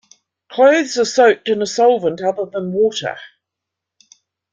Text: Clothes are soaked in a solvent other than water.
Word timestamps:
Clothes 0.51 0.97
are 0.97 1.05
soaked 1.05 1.47
in 1.47 1.61
a 1.61 1.67
solvent 1.67 2.23
other 2.23 2.47
than 2.51 2.73
water. 2.73 3.15